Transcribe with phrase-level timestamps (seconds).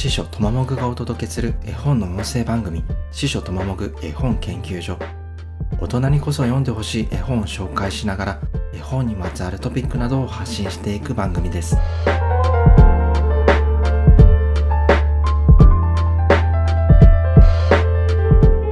[0.00, 4.96] 司書とももぐがお届けする絵本の音声番組司書とももぐ絵本研究所。
[5.78, 8.40] 大人にこそ読んでほしい絵本を紹介しながら
[8.72, 11.76] 絵本にまつわるトピックなどを発信していく番組です。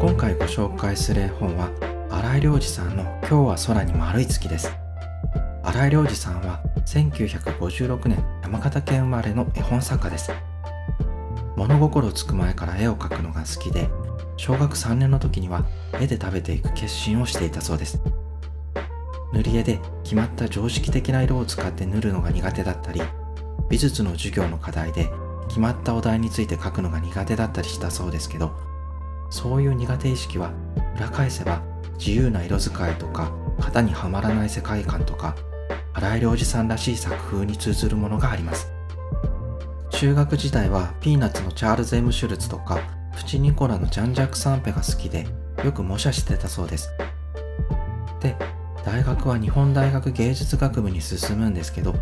[0.00, 1.68] 今回ご紹介する絵本は
[2.10, 4.72] 新井良二さんの「今日は空に丸い月」です。
[5.62, 10.32] 新井良二さんは1956年山形県生まれの絵本作家です。
[11.58, 13.88] 物心つく前から絵を描くのが好きで
[14.36, 15.66] 小学3年の時には
[16.00, 18.00] 絵で食べていく決心をしていたそうです。
[19.32, 23.02] 塗り絵で決まった常識的な色を使って塗るのが苦手だったり
[23.68, 25.10] 美術の授業の課題で
[25.48, 28.52] 決まったお題について書くのが苦手だったりしたそうですけど
[29.30, 30.52] そういう苦手意識は
[30.96, 31.62] 裏返せば
[31.98, 35.36] 自由な色使いとか型にはまらない世界観とか
[35.92, 38.77] 荒井良二さんらしい作風に通ずるものがあります。
[39.98, 42.78] 中学時代はピーナッツのチャールズ・エム・シュルツとか
[43.16, 45.26] プチ・ニコラのジャン・ジャック・サンペが好きで
[45.64, 46.92] よく模写してたそうです。
[48.20, 48.36] で
[48.84, 51.96] 大学は日本大学芸術学部に進むんですけど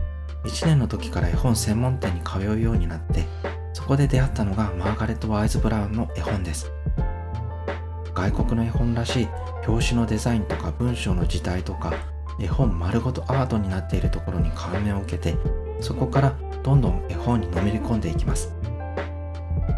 [0.45, 3.25] 1年の時から絵本専門店に通うようになって
[3.73, 6.71] そこで出会ったのがマーガレット・ワイズ・ブラウンの絵本です。
[8.15, 9.29] 外国の絵本らしい
[9.67, 11.95] 表紙のデザインとか文章の字体とか
[12.39, 15.35] 絵本丸ごとアートになっているところに感銘を受けて
[15.81, 18.53] そこからどんどん絵本にのめり込んでいきます。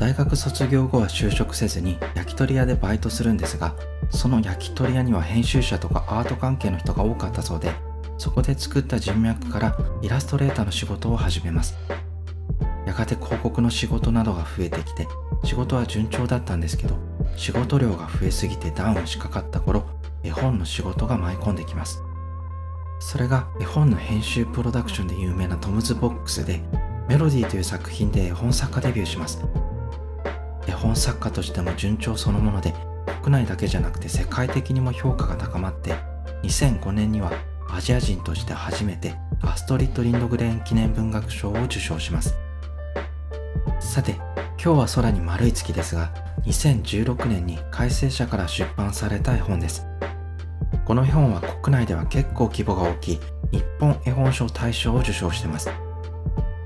[0.00, 3.74] 大学卒業後は就職せずに焼き鳥屋でバイトするんですが
[4.08, 7.72] その焼き鳥屋には編集者とかアート関係の人が多かったそうで
[8.16, 11.76] そこで作った人脈からイラストレーターの仕事を始めます。
[12.86, 15.06] やがて広告の仕事などが増えてきて
[15.44, 16.96] 仕事は順調だったんですけど
[17.36, 19.84] 仕事量が増えすぎてダウンしかかった頃
[20.22, 22.02] 絵本の仕事が舞い込んできます。
[23.00, 26.60] それが絵本の編集プロダクションで有名なトムズボックスで
[27.08, 29.42] メロディーという作品で絵本作家デビューします。
[30.66, 32.74] 絵本作家としても順調そのもので
[33.22, 35.94] 国内だけじゃなくて世界的にも評価が高まって
[36.42, 37.32] 2005年には
[37.70, 42.36] アジア人として初めてアストリッド・リンドグレーン記念文学賞を受賞します。
[43.80, 44.12] さて
[44.62, 46.12] 今日は空に丸い月ですが
[46.44, 49.86] 2016年に改正社から出版された絵本です。
[50.84, 53.20] この絵本は国内では結構規模が大きい
[53.50, 55.87] 日本絵本賞大賞を受賞してます。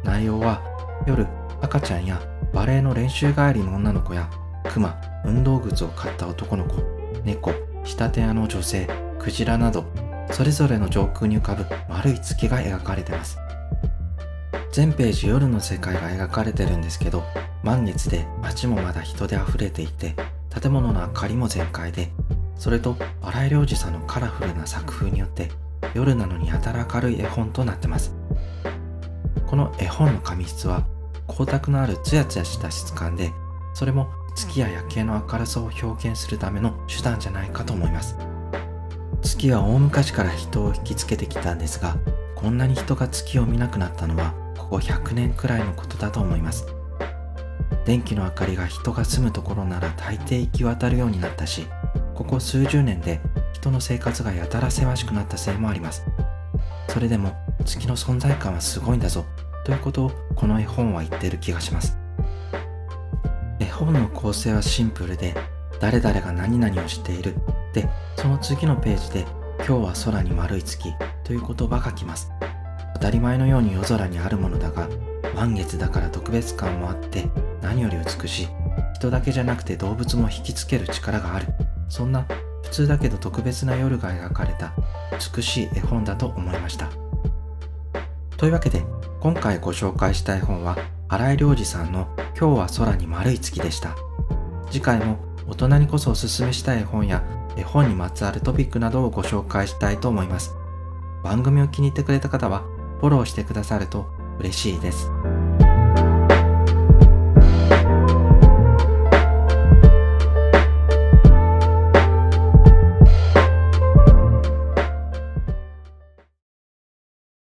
[0.05, 0.63] 内容は
[1.07, 1.27] 夜
[1.61, 2.21] 赤ちゃんや
[2.53, 4.29] バレエの練習帰りの女の子や
[4.73, 6.83] クマ運動靴を買った男の子
[7.25, 7.53] 猫
[7.85, 9.85] 仕立て屋の女性クジラなど
[10.33, 13.39] それぞれの上空に浮かぶ丸い月が描かれてます。
[14.73, 17.23] 全ページ夜の世界が描かれてるんですけど
[17.63, 20.15] 満月で街もまだ人で溢れていて
[20.49, 22.11] 建物の明かりも全開で
[22.57, 25.51] それと荒井良二さんのカラフルな作風によって
[25.95, 28.15] 夜なのにやたら明るい絵本となってます。
[29.53, 30.87] この絵本の紙質は
[31.29, 33.35] 光沢のあるツヤツヤした質感で
[33.75, 38.17] それも月や夜景の明るさを表現するための手段じゃないかと思います。
[39.21, 41.99] 月は大昔から人を引きつけてきたんですが
[42.35, 46.67] こんなに人が月を見なくなったのはここ100年くらいのことだと思います。
[47.85, 51.67] 電気の明かりが人が住むところなら大抵行き渡るようになったし
[52.15, 53.21] ここ数十年で
[53.53, 56.07] 人の生活がやたら狭しくなったせいもあります。
[56.89, 57.35] それでも
[57.67, 59.27] 月の存在感はすごいんだぞ。
[59.65, 61.97] ということをこの絵本は言ってる気がします。
[63.61, 65.35] 絵本の構成はシンプルで
[65.81, 67.37] 誰々が何々をしている。
[67.73, 69.27] でその次のページで
[69.59, 70.93] 今日は空に丸い月
[71.25, 72.31] という言葉が来ます。
[72.95, 74.89] 当たり前のように夜空にあるものだが
[75.35, 77.29] 満月だから特別感もあって
[77.61, 78.49] 何より美しい。
[78.95, 81.47] 人だけじゃなくて動物も引きつける力がある。
[81.89, 82.27] そんな
[82.63, 84.73] 普通だけど特別な夜が描かれた
[85.37, 86.89] 美しい絵本だと思いました。
[88.37, 88.83] というわけで
[89.23, 90.77] 今回ご紹介したい本は
[91.09, 93.95] 新井良二さんの今日は空に丸い月でした
[94.69, 95.17] 次回も
[95.47, 97.23] 大人にこそおすすめしたい本や
[97.57, 100.57] 絵本にまつわるトピックなどをご紹介したいと思います
[101.23, 102.63] 番組を気に入ってくれた方は
[102.99, 104.07] フォローしてくださると
[104.41, 105.09] 嬉しいです。